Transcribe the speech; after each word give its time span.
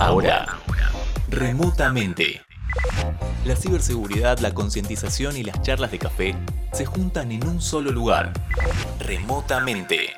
Ahora, 0.00 0.46
remotamente. 1.28 2.40
La 3.44 3.56
ciberseguridad, 3.56 4.38
la 4.38 4.54
concientización 4.54 5.36
y 5.36 5.42
las 5.42 5.60
charlas 5.62 5.90
de 5.90 5.98
café 5.98 6.36
se 6.72 6.86
juntan 6.86 7.32
en 7.32 7.44
un 7.44 7.60
solo 7.60 7.90
lugar. 7.90 8.32
Remotamente. 9.00 10.10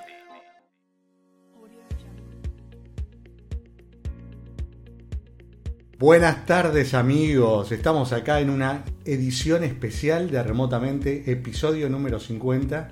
Buenas 5.99 6.45
tardes 6.45 6.93
amigos, 6.93 7.73
estamos 7.73 8.13
acá 8.13 8.41
en 8.41 8.51
una 8.51 8.85
edición 9.07 9.65
especial 9.65 10.31
de 10.31 10.43
Remotamente, 10.43 11.33
episodio 11.33 11.89
número 11.89 12.21
50. 12.21 12.91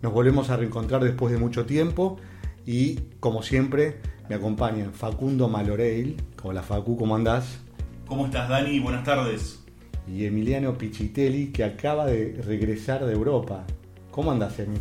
Nos 0.00 0.10
volvemos 0.10 0.48
a 0.48 0.56
reencontrar 0.56 1.04
después 1.04 1.34
de 1.34 1.38
mucho 1.38 1.66
tiempo 1.66 2.16
y 2.64 2.96
como 3.20 3.42
siempre 3.42 4.00
me 4.30 4.36
acompañan 4.36 4.92
Facundo 4.92 5.48
Maloreil, 5.48 6.16
hola 6.44 6.62
Facu, 6.62 6.96
¿cómo 6.96 7.16
andás? 7.16 7.58
¿Cómo 8.06 8.26
estás 8.26 8.48
Dani? 8.48 8.78
Buenas 8.78 9.02
tardes. 9.02 9.64
Y 10.06 10.24
Emiliano 10.24 10.78
Pichitelli 10.78 11.48
que 11.48 11.64
acaba 11.64 12.06
de 12.06 12.40
regresar 12.46 13.04
de 13.04 13.12
Europa. 13.12 13.66
¿Cómo 14.12 14.30
andás, 14.30 14.56
Emi? 14.60 14.76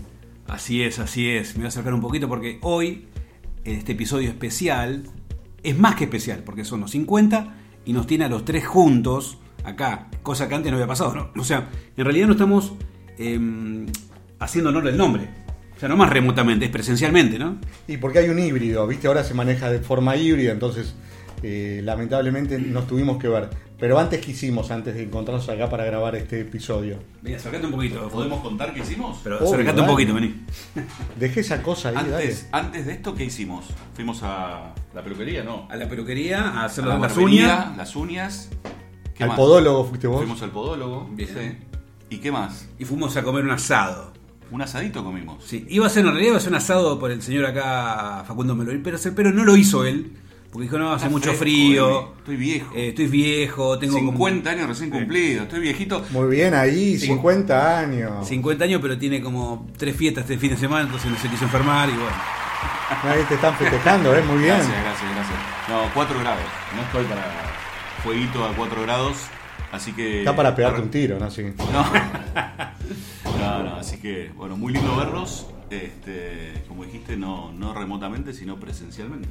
Así 0.48 0.84
es, 0.84 1.00
así 1.00 1.32
es. 1.32 1.56
Me 1.56 1.62
voy 1.62 1.66
a 1.66 1.68
acercar 1.70 1.96
un 1.96 2.02
poquito 2.02 2.28
porque 2.28 2.60
hoy, 2.62 3.08
en 3.64 3.78
este 3.80 3.94
episodio 3.94 4.30
especial, 4.30 5.06
es 5.64 5.76
más 5.76 5.96
que 5.96 6.04
especial, 6.04 6.44
porque 6.44 6.64
son 6.64 6.82
los 6.82 6.92
50 6.92 7.56
y 7.86 7.94
nos 7.94 8.06
tiene 8.06 8.26
a 8.26 8.30
los 8.30 8.46
tres 8.46 8.68
juntos 8.68 9.40
acá, 9.64 10.12
cosa 10.22 10.48
que 10.48 10.54
antes 10.54 10.72
no 10.72 10.78
había 10.78 10.88
pasado, 10.88 11.16
¿no? 11.16 11.32
O 11.42 11.44
sea, 11.44 11.70
en 11.98 12.06
realidad 12.06 12.28
no 12.28 12.34
estamos 12.34 12.74
em, 13.18 13.88
haciendo 14.38 14.70
honor 14.70 14.84
del 14.84 14.98
nombre. 14.98 15.28
O 15.80 15.82
sea, 15.82 15.88
no 15.88 15.96
más 15.96 16.10
remotamente, 16.10 16.66
es 16.66 16.72
presencialmente, 16.72 17.40
¿no? 17.40 17.56
Y 17.88 17.96
porque 17.96 18.20
hay 18.20 18.28
un 18.28 18.38
híbrido, 18.38 18.86
¿viste? 18.86 19.08
Ahora 19.08 19.24
se 19.24 19.34
maneja 19.34 19.72
de 19.72 19.80
forma 19.80 20.18
híbrida, 20.18 20.52
entonces 20.52 20.94
eh, 21.42 21.80
lamentablemente 21.86 22.60
nos 22.60 22.86
tuvimos 22.86 23.18
que 23.18 23.30
ver. 23.30 23.50
Pero 23.78 23.98
antes 23.98 24.20
que 24.20 24.32
hicimos, 24.32 24.72
antes 24.72 24.94
de 24.94 25.04
encontrarnos 25.04 25.48
acá 25.48 25.70
para 25.70 25.86
grabar 25.86 26.18
este 26.18 26.42
episodio. 26.42 27.00
Vení, 27.22 27.38
acercate 27.38 27.66
un 27.66 27.72
poquito. 27.72 28.10
¿Podemos 28.10 28.42
contar 28.42 28.74
qué 28.74 28.82
hicimos? 28.82 29.22
Pero 29.24 29.38
Obvio, 29.38 29.54
acercate 29.54 29.80
un 29.80 29.88
poquito, 29.88 30.14
vení. 30.14 30.36
Dejé 31.18 31.40
esa 31.40 31.64
cosa 31.64 31.90
ahí, 31.90 31.96
Antes, 31.96 32.50
antes 32.52 32.86
de 32.86 32.92
esto, 32.92 33.16
¿qué 33.16 33.24
hicimos? 33.24 33.68
Fuimos 33.94 34.20
a 34.22 34.74
la 34.94 35.02
peluquería, 35.02 35.46
¿no? 35.46 35.66
A 35.72 35.78
la 35.78 35.88
peluquería, 35.88 36.42
a 36.42 36.66
hacer 36.66 36.84
A 36.84 36.88
la 36.88 37.00
las 37.00 37.16
uñas. 37.16 37.78
Las 37.78 37.96
uñas. 37.96 38.50
¿Qué 39.16 39.24
Al 39.24 39.30
más? 39.30 39.38
podólogo 39.38 39.86
fuiste 39.86 40.08
vos. 40.08 40.18
Fuimos 40.18 40.42
al 40.42 40.52
podólogo. 40.52 41.10
Bien. 41.14 41.30
Sí. 41.30 41.58
¿Y 42.10 42.18
qué 42.18 42.34
más? 42.34 42.68
Y 42.80 42.84
fuimos 42.84 43.16
a 43.16 43.24
comer 43.24 43.46
un 43.46 43.52
asado. 43.52 44.19
Un 44.52 44.62
asadito 44.62 45.04
comimos. 45.04 45.44
Sí, 45.46 45.66
iba 45.70 45.86
a 45.86 45.90
ser, 45.90 46.02
en 46.06 46.08
realidad 46.12 46.30
iba 46.30 46.38
a 46.38 46.42
ser 46.42 46.50
un 46.50 46.56
asado 46.56 47.00
por 47.00 47.12
el 47.12 47.22
señor 47.22 47.46
acá, 47.46 48.24
Facundo 48.28 48.56
Melori, 48.56 48.80
pero, 48.80 48.98
pero 49.16 49.32
no 49.32 49.44
lo 49.44 49.56
hizo 49.56 49.86
él. 49.86 50.12
Porque 50.52 50.64
dijo, 50.64 50.80
no, 50.80 50.92
hace 50.92 51.06
Está 51.06 51.10
mucho 51.12 51.26
fresco, 51.30 51.42
frío. 51.44 52.00
Emi. 52.00 52.10
Estoy 52.18 52.36
viejo. 52.38 52.72
eh, 52.76 52.88
estoy 52.90 53.06
viejo, 53.08 53.78
tengo 53.78 53.94
como 53.98 54.10
50 54.14 54.50
años 54.50 54.68
recién 54.68 54.90
cumplidos. 54.90 55.44
Estoy 55.44 55.60
viejito. 55.60 56.04
Muy 56.10 56.28
bien 56.36 56.56
ahí, 56.56 56.98
Sí. 56.98 57.06
50 57.06 57.80
años. 57.80 58.28
50 58.28 58.64
años, 58.66 58.80
pero 58.82 58.98
tiene 58.98 59.22
como 59.22 59.68
tres 59.78 59.96
fiestas 59.96 60.24
este 60.24 60.40
fin 60.40 60.50
de 60.50 60.58
semana, 60.58 60.86
entonces 60.86 61.12
no 61.12 61.18
se 61.18 61.30
quiso 61.30 61.44
enfermar 61.46 61.88
y 61.90 61.92
bueno. 61.92 62.16
Ahí 63.04 63.22
te 63.30 63.36
están 63.36 63.54
festejando, 63.56 64.16
¿eh? 64.16 64.24
Muy 64.24 64.38
bien. 64.40 64.56
Gracias, 64.56 64.82
gracias, 64.84 65.12
gracias. 65.14 65.38
No, 65.70 65.82
4 65.94 66.20
grados. 66.20 66.42
No 66.76 66.82
estoy 66.82 67.04
para 67.06 67.32
fueguito 68.04 68.44
a 68.44 68.52
4 68.56 68.82
grados. 68.82 69.18
Así 69.72 69.92
que. 69.94 70.20
Está 70.20 70.36
para 70.36 70.56
pegarte 70.56 70.82
un 70.82 70.90
tiro, 70.90 71.20
¿no? 71.20 71.30
Sí. 71.30 71.44
No. 71.72 71.86
no, 73.50 73.64
no, 73.64 73.76
así 73.76 73.98
que, 74.00 74.32
bueno, 74.36 74.58
muy 74.58 74.74
lindo 74.74 74.96
verlos. 74.96 75.48
Este, 75.70 76.64
como 76.68 76.84
dijiste, 76.84 77.16
no, 77.16 77.52
no 77.52 77.74
remotamente, 77.74 78.34
sino 78.34 78.60
presencialmente. 78.60 79.30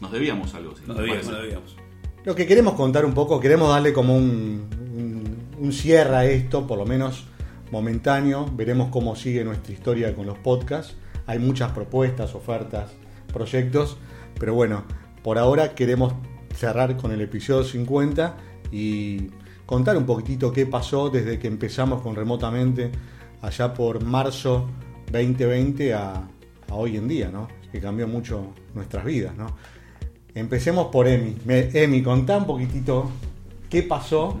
Nos 0.00 0.12
debíamos 0.12 0.54
algo. 0.54 0.76
si 0.76 0.82
No 0.86 0.94
te 0.94 1.00
debíamos, 1.00 1.26
parece. 1.26 1.32
no 1.32 1.42
debíamos. 1.42 1.76
Lo 2.24 2.34
que 2.34 2.46
queremos 2.46 2.74
contar 2.74 3.04
un 3.04 3.14
poco, 3.14 3.40
queremos 3.40 3.68
darle 3.68 3.92
como 3.92 4.16
un, 4.16 4.68
un, 4.94 5.38
un 5.58 5.72
cierre 5.72 6.16
a 6.16 6.24
esto, 6.24 6.66
por 6.66 6.78
lo 6.78 6.86
menos 6.86 7.26
momentáneo. 7.72 8.46
Veremos 8.54 8.90
cómo 8.90 9.16
sigue 9.16 9.44
nuestra 9.44 9.72
historia 9.72 10.14
con 10.14 10.26
los 10.26 10.38
podcasts. 10.38 10.94
Hay 11.26 11.38
muchas 11.38 11.72
propuestas, 11.72 12.34
ofertas, 12.34 12.92
proyectos, 13.32 13.96
pero 14.38 14.54
bueno, 14.54 14.84
por 15.22 15.38
ahora 15.38 15.74
queremos 15.74 16.14
cerrar 16.54 16.96
con 16.96 17.12
el 17.12 17.20
episodio 17.20 17.64
50 17.64 18.36
y 18.70 19.30
contar 19.66 19.96
un 19.96 20.04
poquitito 20.04 20.52
qué 20.52 20.66
pasó 20.66 21.10
desde 21.10 21.38
que 21.38 21.48
empezamos 21.48 22.02
con 22.02 22.14
remotamente 22.14 22.92
allá 23.42 23.74
por 23.74 24.02
marzo 24.04 24.68
2020 25.10 25.92
a, 25.94 26.14
a 26.14 26.74
hoy 26.74 26.96
en 26.96 27.08
día, 27.08 27.30
¿no? 27.30 27.48
Que 27.70 27.80
cambió 27.80 28.08
mucho 28.08 28.54
nuestras 28.74 29.04
vidas, 29.04 29.36
¿no? 29.36 29.54
Empecemos 30.34 30.86
por 30.86 31.06
Emi. 31.08 31.36
Me- 31.44 31.68
Emi, 31.74 32.02
contá 32.02 32.38
un 32.38 32.46
poquitito 32.46 33.10
qué 33.68 33.82
pasó, 33.82 34.40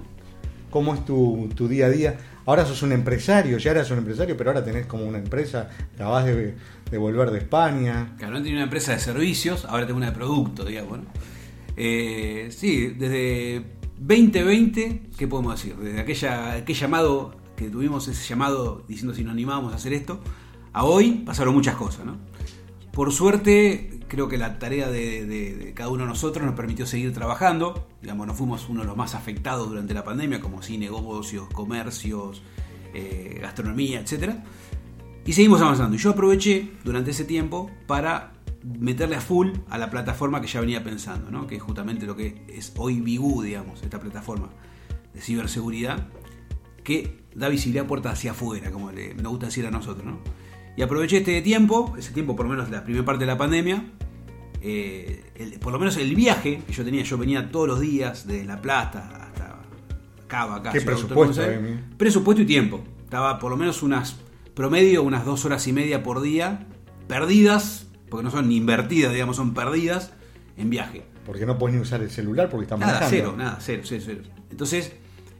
cómo 0.70 0.94
es 0.94 1.04
tu, 1.04 1.48
tu 1.54 1.68
día 1.68 1.86
a 1.86 1.90
día. 1.90 2.16
Ahora 2.46 2.64
sos 2.64 2.82
un 2.82 2.92
empresario, 2.92 3.58
ya 3.58 3.70
eras 3.72 3.90
un 3.90 3.98
empresario, 3.98 4.36
pero 4.36 4.50
ahora 4.50 4.64
tenés 4.64 4.86
como 4.86 5.04
una 5.04 5.18
empresa, 5.18 5.68
acabás 5.94 6.24
de, 6.24 6.54
de 6.90 6.98
volver 6.98 7.30
de 7.30 7.38
España. 7.38 8.14
Claro, 8.18 8.32
no 8.34 8.38
tenía 8.38 8.54
una 8.54 8.64
empresa 8.64 8.92
de 8.92 8.98
servicios, 9.00 9.64
ahora 9.66 9.86
tengo 9.86 9.98
una 9.98 10.06
de 10.10 10.12
producto, 10.16 10.64
digamos. 10.64 10.98
¿no? 10.98 11.04
Eh, 11.76 12.48
sí, 12.50 12.88
desde 12.98 13.62
2020, 13.98 15.02
¿qué 15.16 15.28
podemos 15.28 15.54
decir? 15.54 15.76
Desde 15.76 16.00
aquella, 16.00 16.54
aquel 16.54 16.74
llamado 16.74 17.36
tuvimos, 17.70 18.08
ese 18.08 18.26
llamado 18.28 18.84
diciendo 18.88 19.14
si 19.14 19.24
nos 19.24 19.32
animábamos 19.32 19.72
a 19.72 19.76
hacer 19.76 19.92
esto, 19.92 20.20
a 20.72 20.84
hoy 20.84 21.22
pasaron 21.26 21.54
muchas 21.54 21.76
cosas, 21.76 22.06
¿no? 22.06 22.16
Por 22.92 23.10
suerte, 23.12 24.00
creo 24.08 24.28
que 24.28 24.36
la 24.36 24.58
tarea 24.58 24.90
de, 24.90 25.72
cada 25.74 25.88
uno 25.88 26.02
de 26.02 26.10
nosotros 26.10 26.44
nos 26.44 26.54
permitió 26.54 26.86
seguir 26.86 27.14
trabajando. 27.14 27.88
Digamos, 28.02 28.26
no 28.26 28.34
fuimos 28.34 28.68
uno 28.68 28.82
de 28.82 28.86
los 28.86 28.96
más 28.96 29.14
afectados 29.14 29.68
durante 29.68 29.94
la 29.94 30.04
pandemia, 30.04 30.40
como 30.40 30.62
sí 30.62 30.76
negocios, 30.76 31.48
comercios, 31.48 32.42
eh, 32.92 33.38
gastronomía, 33.40 34.00
etcétera. 34.00 34.44
Y 35.24 35.32
seguimos 35.32 35.62
avanzando. 35.62 35.96
Y 35.96 35.98
yo 35.98 36.10
aproveché 36.10 36.72
durante 36.84 37.12
ese 37.12 37.24
tiempo 37.24 37.70
para 37.86 38.34
meterle 38.62 39.16
a 39.16 39.20
full 39.22 39.48
a 39.70 39.78
la 39.78 39.88
plataforma 39.88 40.42
que 40.42 40.46
ya 40.46 40.60
venía 40.60 40.84
pensando, 40.84 41.30
¿no? 41.30 41.46
que 41.46 41.56
es 41.56 41.62
justamente 41.62 42.04
lo 42.04 42.14
que 42.14 42.44
es 42.48 42.72
hoy 42.76 43.00
Bigu, 43.00 43.42
digamos, 43.42 43.82
esta 43.82 43.98
plataforma 43.98 44.50
de 45.14 45.20
ciberseguridad 45.20 46.08
que 46.84 47.21
da 47.34 47.48
visibilidad 47.48 47.86
puerta 47.86 48.10
hacia 48.10 48.32
afuera, 48.32 48.70
como 48.70 48.90
le, 48.92 49.14
nos 49.14 49.28
gusta 49.32 49.46
decir 49.46 49.66
a 49.66 49.70
nosotros. 49.70 50.04
¿no? 50.06 50.18
Y 50.76 50.82
aproveché 50.82 51.18
este 51.18 51.40
tiempo, 51.42 51.94
ese 51.98 52.12
tiempo 52.12 52.34
por 52.36 52.46
lo 52.46 52.50
menos 52.52 52.70
la 52.70 52.84
primera 52.84 53.04
parte 53.04 53.20
de 53.20 53.26
la 53.26 53.38
pandemia, 53.38 53.84
eh, 54.60 55.24
el- 55.34 55.58
por 55.58 55.72
lo 55.72 55.78
menos 55.78 55.96
el 55.96 56.14
viaje 56.14 56.62
que 56.66 56.72
yo 56.72 56.84
tenía, 56.84 57.02
yo 57.02 57.18
venía 57.18 57.50
todos 57.50 57.66
los 57.68 57.80
días 57.80 58.26
desde 58.26 58.44
La 58.44 58.60
Plata 58.60 59.08
hasta 59.26 59.60
Cava, 60.28 60.56
acá. 60.56 60.72
¿Qué 60.72 60.80
presupuesto? 60.80 61.42
Aires. 61.42 61.80
Presupuesto 61.96 62.42
y 62.42 62.46
tiempo. 62.46 62.82
Estaba 63.04 63.38
por 63.38 63.50
lo 63.50 63.56
menos 63.56 63.82
unas 63.82 64.16
promedio, 64.54 65.02
unas 65.02 65.24
dos 65.24 65.44
horas 65.44 65.66
y 65.66 65.72
media 65.72 66.02
por 66.02 66.20
día, 66.22 66.66
perdidas, 67.08 67.86
porque 68.08 68.24
no 68.24 68.30
son 68.30 68.48
ni 68.48 68.56
invertidas, 68.56 69.12
digamos, 69.12 69.36
son 69.36 69.54
perdidas 69.54 70.12
en 70.56 70.70
viaje. 70.70 71.02
Porque 71.26 71.44
no 71.46 71.58
podés 71.58 71.74
ni 71.76 71.80
usar 71.82 72.02
el 72.02 72.10
celular 72.10 72.48
porque 72.50 72.64
estás 72.64 72.78
Nada, 72.78 72.92
manejando. 73.00 73.16
cero, 73.16 73.34
nada, 73.36 73.58
cero, 73.60 73.82
cero, 73.84 74.02
cero. 74.04 74.22
Entonces, 74.50 74.92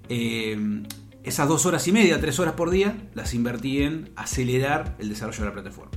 eh, 0.09 0.83
esas 1.25 1.49
dos 1.49 1.67
horas 1.67 1.87
y 1.89 1.93
media, 1.93 2.21
tres 2.21 2.39
horas 2.41 2.55
por 2.55 2.71
día, 2.71 2.97
las 3.15 3.35
invertí 3.35 3.83
en 3.83 4.11
acelerar 4.17 4.97
el 4.99 5.09
desarrollo 5.09 5.41
de 5.41 5.45
la 5.47 5.53
plataforma. 5.53 5.91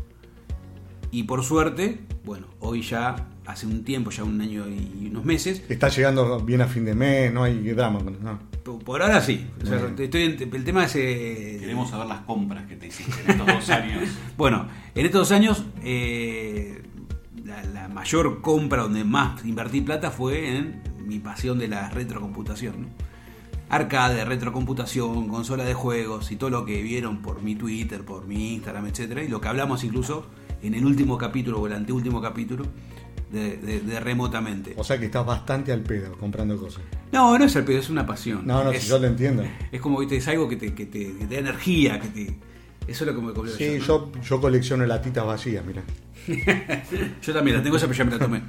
Y 1.12 1.24
por 1.24 1.44
suerte, 1.44 2.00
bueno, 2.26 2.48
hoy 2.60 2.82
ya, 2.82 3.28
hace 3.46 3.66
un 3.68 3.84
tiempo, 3.84 4.12
ya 4.12 4.24
un 4.24 4.40
año 4.42 4.66
y 4.68 5.08
unos 5.10 5.24
meses, 5.24 5.64
Está 5.70 5.88
llegando 5.90 6.40
bien 6.42 6.62
a 6.62 6.68
fin 6.68 6.84
de 6.86 6.94
mes, 6.94 7.32
no 7.34 7.44
hay 7.44 7.60
drama. 7.72 8.00
¿no? 8.22 8.40
por 8.64 8.84
por 8.84 9.02
ahora 9.02 9.22
sí. 9.22 9.48
O 9.64 9.66
sea, 9.66 9.78
Bien. 9.78 9.96
estoy 10.00 10.24
en- 10.24 10.54
el 10.56 10.64
tema 10.64 10.86
es... 10.86 10.96
eh, 10.96 11.58
Queremos 11.60 11.90
saber 11.90 12.08
las 12.08 12.22
compras 12.22 12.66
que 12.66 12.76
te 12.76 12.88
hiciste 12.88 13.14
en 13.24 13.32
estos 13.32 13.48
dos 13.48 13.70
años. 13.70 14.10
Bueno, 14.38 14.68
en 14.96 15.06
estos 15.06 15.30
dos 15.30 15.32
años 15.32 15.64
eh, 15.84 16.82
la, 17.46 17.64
la 17.64 17.88
mayor 17.88 18.42
compra 18.42 18.82
donde 18.84 19.04
más 19.04 19.46
invertí 19.46 19.82
plata 19.82 20.10
fue 20.12 20.58
en 20.58 20.82
mi 21.06 21.20
pasión 21.20 21.60
de 21.60 21.68
la 21.68 21.90
retrocomputación. 21.92 22.82
¿no? 22.82 22.88
Arcade, 23.70 24.24
retrocomputación, 24.26 25.28
consola 25.28 25.64
de 25.66 25.74
juegos 25.74 26.32
y 26.32 26.36
todo 26.36 26.50
lo 26.50 26.66
que 26.66 26.82
vieron 26.82 27.22
por 27.22 27.42
mi 27.42 27.56
Twitter, 27.56 28.04
por 28.06 28.26
mi 28.28 28.54
Instagram, 28.56 28.86
etcétera, 28.88 29.24
y 29.24 29.28
lo 29.28 29.42
que 29.42 29.48
hablamos 29.48 29.84
incluso 29.84 30.26
en 30.62 30.74
el 30.76 30.86
último 30.86 31.18
capítulo 31.18 31.60
o 31.60 31.68
el 31.68 31.74
anteúltimo 31.74 32.22
capítulo 32.22 32.66
de, 33.32 33.58
de- 33.58 33.80
de 33.82 34.00
remotamente. 34.00 34.74
O 34.78 34.84
sea 34.84 35.00
que 35.00 35.06
estás 35.06 35.26
bastante 35.26 35.72
al 35.72 35.82
pedo 35.82 36.14
comprando 36.18 36.58
cosas. 36.60 36.84
No, 37.12 37.38
no 37.38 37.46
es 37.46 37.56
el 37.56 37.64
pedo, 37.66 37.80
es 37.80 37.90
una 37.90 38.06
pasión. 38.06 38.46
No, 38.46 38.64
no, 38.64 38.72
es, 38.72 38.84
si 38.84 38.90
yo 38.90 39.00
lo 39.00 39.08
entiendo. 39.08 39.44
es 39.72 39.82
como 39.82 40.00
viste, 40.00 40.18
es 40.18 40.28
algo 40.28 40.48
que 40.48 40.56
te, 40.58 40.74
que 40.74 40.86
te- 40.86 41.14
que 41.18 41.26
te 41.26 41.34
da 41.36 41.40
energía, 41.42 42.00
que 42.00 42.08
te. 42.10 42.22
Eso 42.88 43.04
es 43.04 43.08
lo 43.12 43.16
que 43.20 43.26
me 43.26 43.34
comió 43.34 43.52
Sí, 43.52 43.80
yo, 43.80 44.12
yo 44.22 44.40
colecciono 44.40 44.86
latitas 44.86 45.26
vacías, 45.26 45.66
mira. 45.66 45.84
Yo 47.24 47.34
también 47.34 47.58
la 47.58 47.64
tengo 47.64 47.78
esa, 47.78 47.88
pero 47.88 47.98
ya 47.98 48.06
me 48.06 48.12
la 48.12 48.20
tomé. 48.20 48.42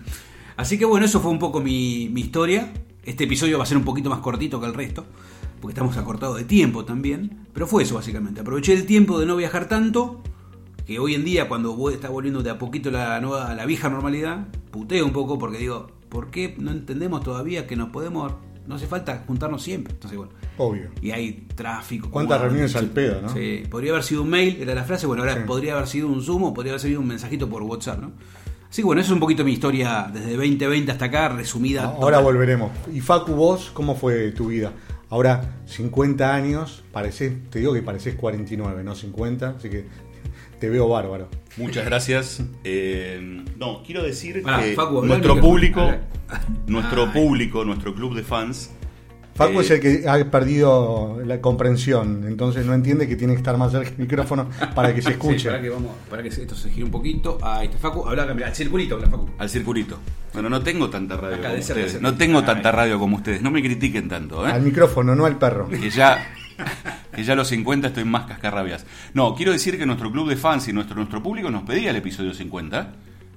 Así 0.56 0.78
que 0.78 0.84
bueno, 0.84 1.04
eso 1.06 1.20
fue 1.20 1.30
un 1.30 1.38
poco 1.38 1.60
mi, 1.60 2.08
mi 2.10 2.22
historia. 2.22 2.70
Este 3.06 3.24
episodio 3.24 3.56
va 3.56 3.64
a 3.64 3.66
ser 3.66 3.76
un 3.78 3.84
poquito 3.84 4.10
más 4.10 4.18
cortito 4.18 4.60
que 4.60 4.66
el 4.66 4.74
resto, 4.74 5.06
porque 5.60 5.72
estamos 5.72 5.96
acortados 5.96 6.36
de 6.36 6.44
tiempo 6.44 6.84
también. 6.84 7.46
Pero 7.54 7.66
fue 7.66 7.84
eso 7.84 7.94
básicamente. 7.94 8.40
Aproveché 8.40 8.72
el 8.74 8.84
tiempo 8.84 9.18
de 9.18 9.26
no 9.26 9.36
viajar 9.36 9.68
tanto, 9.68 10.22
que 10.86 10.98
hoy 10.98 11.14
en 11.14 11.24
día 11.24 11.48
cuando 11.48 11.74
voy- 11.74 11.94
está 11.94 12.08
volviendo 12.10 12.42
de 12.42 12.50
a 12.50 12.58
poquito 12.58 12.90
la 12.90 13.20
nueva, 13.20 13.54
la 13.54 13.64
vieja 13.64 13.88
normalidad, 13.88 14.48
puteo 14.70 15.04
un 15.06 15.12
poco 15.12 15.38
porque 15.38 15.58
digo, 15.58 15.86
¿por 16.08 16.30
qué 16.30 16.54
no 16.58 16.70
entendemos 16.72 17.22
todavía 17.22 17.66
que 17.66 17.76
nos 17.76 17.90
podemos, 17.90 18.32
no 18.66 18.74
hace 18.74 18.86
falta 18.88 19.24
juntarnos 19.26 19.62
siempre? 19.62 19.94
Entonces, 19.94 20.16
bueno, 20.18 20.32
Obvio. 20.58 20.90
y 21.00 21.12
hay 21.12 21.46
tráfico. 21.54 22.10
¿Cuántas 22.10 22.40
reuniones 22.40 22.74
al 22.76 22.86
pedo, 22.90 23.22
no? 23.22 23.28
Sí, 23.28 23.62
podría 23.70 23.92
haber 23.92 24.02
sido 24.04 24.22
un 24.22 24.30
mail, 24.30 24.58
era 24.60 24.74
la 24.74 24.84
frase, 24.84 25.06
bueno, 25.06 25.22
ahora 25.22 25.34
Sí. 25.36 25.40
podría 25.46 25.74
haber 25.74 25.86
sido 25.86 26.08
un 26.08 26.22
Zoom 26.22 26.42
o 26.44 26.54
podría 26.54 26.72
haber 26.72 26.80
sido 26.80 27.00
un 27.00 27.06
mensajito 27.06 27.48
por 27.48 27.62
WhatsApp, 27.62 28.00
¿no? 28.00 28.12
Que 28.74 28.82
bueno, 28.82 29.00
eso 29.00 29.12
es 29.12 29.14
un 29.14 29.20
poquito 29.20 29.44
mi 29.44 29.52
historia 29.52 30.10
desde 30.12 30.36
2020 30.36 30.92
hasta 30.92 31.06
acá, 31.06 31.28
resumida. 31.30 31.84
Ahora 31.84 32.18
total. 32.18 32.24
volveremos. 32.24 32.72
Y 32.92 33.00
Facu, 33.00 33.32
vos, 33.32 33.70
¿cómo 33.72 33.94
fue 33.94 34.32
tu 34.32 34.48
vida? 34.48 34.72
Ahora, 35.08 35.60
50 35.66 36.34
años, 36.34 36.84
parecés, 36.92 37.32
te 37.50 37.60
digo 37.60 37.72
que 37.72 37.82
pareces 37.82 38.16
49, 38.16 38.82
no 38.84 38.94
50, 38.94 39.54
así 39.56 39.70
que 39.70 39.86
te 40.58 40.68
veo 40.68 40.88
bárbaro. 40.88 41.28
Muchas 41.56 41.84
gracias. 41.84 42.42
Eh, 42.64 43.44
no, 43.56 43.82
quiero 43.82 44.02
decir 44.02 44.42
Pará, 44.42 44.62
que 44.62 44.74
Facu, 44.74 45.04
nuestro 45.04 45.40
público, 45.40 45.90
nuestro 46.66 47.12
público, 47.12 47.64
nuestro 47.64 47.94
club 47.94 48.14
de 48.14 48.24
fans, 48.24 48.70
Facu 49.36 49.60
Eh, 49.60 49.62
es 49.62 49.70
el 49.70 49.80
que 49.80 50.08
ha 50.08 50.30
perdido 50.30 51.20
la 51.24 51.40
comprensión, 51.40 52.24
entonces 52.26 52.64
no 52.66 52.74
entiende 52.74 53.06
que 53.06 53.16
tiene 53.16 53.34
que 53.34 53.38
estar 53.38 53.56
más 53.58 53.72
cerca 53.72 53.90
del 53.90 53.98
micrófono 53.98 54.48
para 54.74 54.94
que 54.94 55.02
se 55.02 55.08
Sí, 55.10 55.12
escuche. 55.14 55.48
para 55.50 55.60
que 55.62 55.68
vamos, 55.70 55.92
para 56.10 56.22
que 56.22 56.28
esto 56.28 56.54
se 56.54 56.70
gire 56.70 56.84
un 56.84 56.90
poquito. 56.90 57.38
Ahí 57.42 57.66
está 57.66 57.78
Facu, 57.78 58.06
habla, 58.06 58.26
mira, 58.34 58.48
el 58.48 58.54
circulito, 58.54 58.94
habla 58.96 59.08
Facu. 59.08 59.28
al 59.38 59.48
circulito. 59.50 59.98
Bueno, 60.32 60.48
no 60.50 60.60
tengo 60.62 60.90
tanta 60.90 61.16
radio 61.16 61.36
Acá, 61.36 61.44
como 61.48 61.56
de 61.56 61.62
cerca, 61.62 61.80
de 61.80 61.86
ustedes. 61.86 62.02
No 62.02 62.14
tengo 62.16 62.42
tanta 62.44 62.72
radio 62.72 62.98
como 62.98 63.16
ustedes. 63.16 63.40
No 63.42 63.50
me 63.50 63.62
critiquen 63.62 64.08
tanto, 64.08 64.46
¿eh? 64.46 64.50
Al 64.52 64.62
micrófono, 64.62 65.14
no 65.14 65.24
al 65.26 65.38
perro. 65.38 65.68
que 65.68 65.88
ya 65.90 66.18
que 67.14 67.22
ya 67.22 67.34
a 67.34 67.36
los 67.36 67.48
50 67.48 67.88
estoy 67.88 68.04
más 68.04 68.26
cascarrabias. 68.26 68.86
No, 69.14 69.34
quiero 69.34 69.52
decir 69.52 69.78
que 69.78 69.84
nuestro 69.86 70.10
club 70.10 70.28
de 70.28 70.36
fans 70.36 70.68
y 70.68 70.72
nuestro 70.72 70.96
nuestro 70.96 71.22
público 71.22 71.50
nos 71.50 71.62
pedía 71.64 71.90
el 71.90 71.96
episodio 71.96 72.32
50 72.34 72.92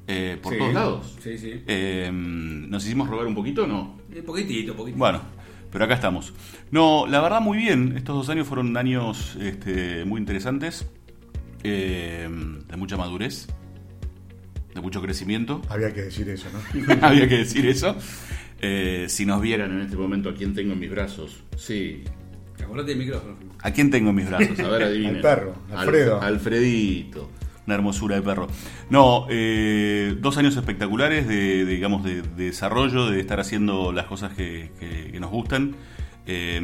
eh, 0.07 0.39
por 0.41 0.53
Sí. 0.53 0.59
todos 0.59 0.73
lados. 0.73 1.17
Sí, 1.21 1.37
sí. 1.37 1.61
Eh, 1.67 2.09
¿Nos 2.13 2.85
hicimos 2.85 3.09
robar 3.09 3.27
un 3.27 3.35
poquito 3.35 3.63
o 3.63 3.67
no? 3.67 3.97
Un 4.15 4.23
poquitito, 4.25 4.73
poquitito. 4.75 4.97
Bueno, 4.97 5.21
pero 5.71 5.85
acá 5.85 5.95
estamos. 5.95 6.33
No, 6.71 7.05
la 7.07 7.21
verdad 7.21 7.41
muy 7.41 7.57
bien. 7.57 7.93
Estos 7.97 8.15
dos 8.15 8.29
años 8.29 8.47
fueron 8.47 8.75
años 8.77 9.37
este, 9.41 10.03
muy 10.05 10.19
interesantes, 10.19 10.87
eh, 11.63 12.27
de 12.67 12.77
mucha 12.77 12.97
madurez, 12.97 13.47
de 14.73 14.81
mucho 14.81 15.01
crecimiento. 15.01 15.61
Había 15.69 15.93
que 15.93 16.03
decir 16.03 16.29
eso, 16.29 16.47
¿no? 16.53 16.93
Había 17.07 17.27
que 17.27 17.37
decir 17.37 17.65
eso. 17.67 17.95
Eh, 18.61 19.05
si 19.07 19.25
nos 19.25 19.41
vieran 19.41 19.71
en 19.71 19.81
este 19.81 19.95
momento 19.95 20.29
a 20.29 20.33
quién 20.33 20.53
tengo 20.53 20.73
en 20.73 20.79
mis 20.79 20.91
brazos. 20.91 21.43
Sí. 21.57 22.03
Acordate 22.61 22.89
del 22.89 22.99
micrófono. 22.99 23.37
¿A 23.61 23.71
quién 23.71 23.89
tengo 23.89 24.09
en 24.09 24.15
mis 24.17 24.27
brazos? 24.29 24.59
A 24.59 24.67
ver, 24.67 24.83
adivinen. 24.89 25.15
Al 25.15 25.21
perro, 25.21 25.55
Al- 25.71 25.77
Alfredo. 25.79 26.21
Alfredito. 26.21 27.29
Una 27.69 27.75
hermosura 27.75 28.15
de 28.15 28.23
perro. 28.23 28.47
No, 28.89 29.27
eh, 29.29 30.15
dos 30.19 30.37
años 30.39 30.57
espectaculares 30.57 31.27
de, 31.27 31.65
de, 31.65 31.71
digamos, 31.71 32.03
de, 32.03 32.23
de 32.23 32.45
desarrollo, 32.45 33.11
de 33.11 33.19
estar 33.19 33.39
haciendo 33.39 33.91
las 33.91 34.07
cosas 34.07 34.33
que, 34.33 34.71
que- 34.79 35.11
que 35.11 35.19
nos 35.19 35.29
gustan, 35.29 35.75
eh, 36.25 36.59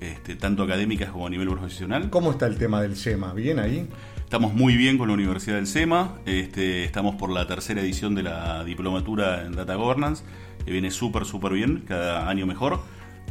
este, 0.00 0.36
tanto 0.36 0.62
académicas 0.62 1.10
como 1.10 1.26
a 1.26 1.30
nivel 1.30 1.48
profesional. 1.48 2.10
¿Cómo 2.10 2.30
está 2.30 2.46
el 2.46 2.58
tema 2.58 2.80
del 2.80 2.94
SEMA? 2.94 3.32
¿Bien 3.34 3.58
ahí? 3.58 3.88
Estamos 4.20 4.54
muy 4.54 4.76
bien 4.76 4.98
con 4.98 5.08
la 5.08 5.14
Universidad 5.14 5.56
del 5.56 5.66
SEMA, 5.66 6.14
este, 6.26 6.84
estamos 6.84 7.16
por 7.16 7.30
la 7.30 7.48
tercera 7.48 7.80
edición 7.80 8.14
de 8.14 8.22
la 8.22 8.62
diplomatura 8.62 9.44
en 9.46 9.56
Data 9.56 9.74
Governance, 9.74 10.22
que 10.64 10.70
viene 10.70 10.92
súper, 10.92 11.24
súper 11.24 11.54
bien, 11.54 11.82
cada 11.88 12.28
año 12.28 12.46
mejor. 12.46 12.82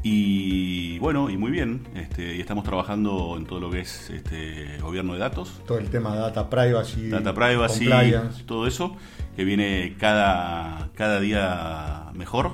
Y 0.09 0.99
bueno, 0.99 1.29
y 1.29 1.35
muy 1.35 1.51
bien, 1.51 1.85
este, 1.93 2.37
y 2.37 2.39
estamos 2.39 2.63
trabajando 2.63 3.35
en 3.37 3.45
todo 3.45 3.59
lo 3.59 3.69
que 3.69 3.81
es 3.81 4.09
este, 4.09 4.77
gobierno 4.81 5.13
de 5.13 5.19
datos, 5.19 5.61
Todo 5.67 5.79
el 5.79 5.89
tema 5.89 6.13
de 6.15 6.21
data 6.21 6.49
privacy, 6.49 7.09
data 7.09 7.33
privacy, 7.33 7.85
compliance. 7.89 8.43
todo 8.45 8.67
eso, 8.67 8.95
que 9.35 9.43
viene 9.43 9.95
cada, 9.99 10.91
cada 10.95 11.19
día 11.19 12.05
mejor. 12.13 12.51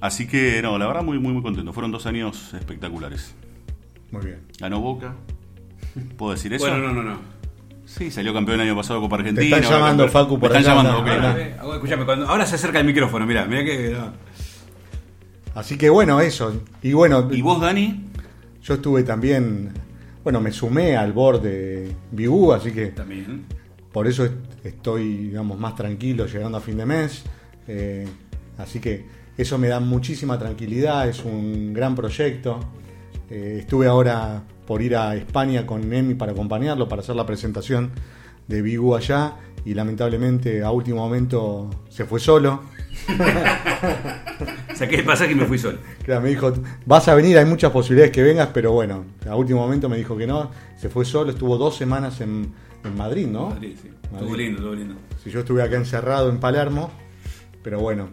Así 0.00 0.26
que, 0.26 0.60
no, 0.62 0.78
la 0.78 0.88
verdad, 0.88 1.04
muy, 1.04 1.20
muy, 1.20 1.32
muy 1.32 1.42
contento. 1.42 1.72
Fueron 1.72 1.92
dos 1.92 2.06
años 2.06 2.52
espectaculares. 2.54 3.36
Muy 4.10 4.26
bien. 4.26 4.40
Ganó 4.58 4.80
Boca. 4.80 5.14
¿Puedo 6.18 6.32
decir 6.32 6.52
eso? 6.54 6.66
Bueno, 6.66 6.88
no, 6.88 6.92
no, 6.92 7.02
no. 7.02 7.18
Sí, 7.84 8.10
salió 8.10 8.34
campeón 8.34 8.60
el 8.60 8.66
año 8.66 8.76
pasado 8.76 9.00
Copa 9.00 9.14
Argentina. 9.16 9.46
están 9.58 9.62
llamando, 9.62 10.04
campeón. 10.06 10.24
Facu, 10.24 10.40
por 10.40 10.50
Me 10.50 10.58
están 10.58 10.72
allá, 10.72 10.82
llamando, 10.82 10.98
anda, 10.98 11.12
ok. 11.12 11.24
anda. 11.24 11.40
Eh, 11.40 11.56
ahora, 11.60 11.74
escuchame, 11.76 12.04
cuando, 12.04 12.28
ahora 12.28 12.46
se 12.46 12.56
acerca 12.56 12.80
el 12.80 12.86
micrófono, 12.86 13.24
mira, 13.26 13.44
mira 13.46 13.64
que. 13.64 13.96
Así 15.56 15.76
que 15.76 15.88
bueno, 15.90 16.20
eso. 16.20 16.52
Y 16.82 16.92
bueno, 16.92 17.28
¿Y 17.32 17.42
vos, 17.42 17.60
Dani? 17.60 18.04
yo 18.62 18.74
estuve 18.74 19.02
también, 19.02 19.70
bueno, 20.22 20.40
me 20.40 20.52
sumé 20.52 20.96
al 20.96 21.12
board 21.12 21.40
de 21.42 21.90
Bibu, 22.12 22.52
así 22.52 22.70
que 22.72 22.88
También. 22.88 23.44
por 23.92 24.06
eso 24.06 24.24
est- 24.24 24.34
estoy, 24.64 25.28
digamos, 25.28 25.58
más 25.58 25.74
tranquilo 25.74 26.26
llegando 26.26 26.58
a 26.58 26.60
fin 26.60 26.76
de 26.76 26.86
mes. 26.86 27.22
Eh, 27.68 28.06
así 28.58 28.78
que 28.80 29.06
eso 29.38 29.56
me 29.58 29.68
da 29.68 29.80
muchísima 29.80 30.38
tranquilidad, 30.38 31.08
es 31.08 31.24
un 31.24 31.72
gran 31.72 31.94
proyecto. 31.94 32.60
Eh, 33.30 33.56
estuve 33.60 33.86
ahora 33.86 34.42
por 34.66 34.82
ir 34.82 34.94
a 34.96 35.16
España 35.16 35.66
con 35.66 35.90
Emi 35.92 36.14
para 36.14 36.32
acompañarlo, 36.32 36.86
para 36.88 37.00
hacer 37.02 37.16
la 37.16 37.24
presentación 37.26 37.90
de 38.46 38.62
Bigu 38.62 38.94
allá 38.94 39.34
y 39.64 39.74
lamentablemente 39.74 40.62
a 40.62 40.70
último 40.70 40.98
momento 40.98 41.70
se 41.88 42.04
fue 42.04 42.20
solo. 42.20 42.60
Saqué 44.76 44.96
el 44.96 45.04
pasaje 45.04 45.32
y 45.32 45.34
me 45.34 45.46
fui 45.46 45.58
solo. 45.58 45.78
Claro, 46.04 46.20
me 46.22 46.28
dijo, 46.30 46.52
vas 46.84 47.08
a 47.08 47.14
venir, 47.14 47.38
hay 47.38 47.44
muchas 47.46 47.70
posibilidades 47.72 48.12
que 48.12 48.22
vengas, 48.22 48.50
pero 48.52 48.72
bueno, 48.72 49.04
a 49.28 49.34
último 49.34 49.60
momento 49.60 49.88
me 49.88 49.96
dijo 49.96 50.16
que 50.16 50.26
no, 50.26 50.50
se 50.78 50.88
fue 50.88 51.04
solo, 51.04 51.30
estuvo 51.30 51.56
dos 51.56 51.76
semanas 51.76 52.20
en, 52.20 52.52
en 52.84 52.96
Madrid, 52.96 53.26
¿no? 53.26 53.48
Madrid, 53.50 53.74
sí. 53.80 53.88
Madrid. 54.12 54.18
Estuvo 54.18 54.36
lindo, 54.36 54.58
estuvo 54.58 54.74
lindo. 54.74 54.94
Si 55.24 55.30
yo 55.30 55.40
estuve 55.40 55.62
acá 55.62 55.76
encerrado 55.76 56.28
en 56.30 56.38
Palermo, 56.38 56.90
pero 57.62 57.80
bueno, 57.80 58.10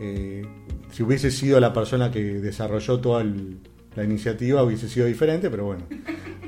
eh, 0.00 0.46
si 0.92 1.02
hubiese 1.02 1.30
sido 1.30 1.58
la 1.60 1.72
persona 1.72 2.10
que 2.10 2.22
desarrolló 2.22 3.00
toda 3.00 3.22
el- 3.22 3.58
la 3.96 4.04
iniciativa 4.04 4.62
hubiese 4.62 4.88
sido 4.88 5.06
diferente, 5.06 5.50
pero 5.50 5.64
bueno, 5.64 5.82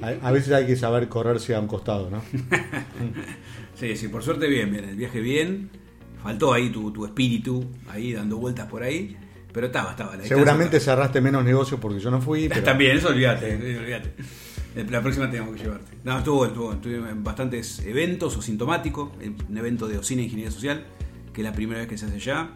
a, 0.03 0.29
a 0.29 0.33
veces 0.33 0.53
hay 0.53 0.67
que 0.67 0.77
saber 0.77 1.09
correrse 1.09 1.55
a 1.55 1.61
un 1.61 1.67
costado, 1.67 2.11
¿no? 2.11 2.23
Sí, 3.75 3.97
sí, 3.97 4.09
por 4.09 4.23
suerte 4.23 4.49
bien, 4.49 4.71
bien, 4.73 4.85
el 4.89 4.97
viaje 4.97 5.21
bien. 5.21 5.71
Faltó 6.23 6.53
ahí 6.53 6.71
tu, 6.71 6.91
tu 6.91 7.05
espíritu, 7.05 7.65
ahí 7.89 8.13
dando 8.13 8.37
vueltas 8.39 8.67
por 8.67 8.83
ahí. 8.83 9.17
Pero 9.53 9.67
estaba, 9.67 9.91
estaba. 9.91 10.17
la 10.17 10.25
Seguramente 10.25 10.77
estaba. 10.77 10.97
cerraste 10.97 11.21
menos 11.21 11.45
negocios 11.45 11.81
porque 11.81 12.00
yo 12.00 12.11
no 12.11 12.21
fui, 12.21 12.49
pero 12.49 12.62
También, 12.62 12.97
eso 12.97 13.09
olvídate, 13.09 13.55
olvídate. 13.56 14.15
La 14.91 15.00
próxima 15.03 15.29
tenemos 15.31 15.56
que 15.56 15.62
llevarte. 15.65 15.97
No, 16.05 16.19
estuvo, 16.19 16.47
estuvo, 16.47 16.73
estuve 16.73 16.97
en 16.97 17.25
bastantes 17.25 17.81
eventos, 17.81 18.37
o 18.37 18.43
sintomático, 18.43 19.12
un 19.49 19.56
evento 19.59 19.89
de 19.89 19.99
Ocina 19.99 20.23
Ingeniería 20.23 20.53
Social, 20.53 20.85
que 21.33 21.41
es 21.41 21.45
la 21.45 21.53
primera 21.53 21.81
vez 21.81 21.89
que 21.89 21.99
se 21.99 22.06
hace 22.06 22.19
ya. 22.21 22.50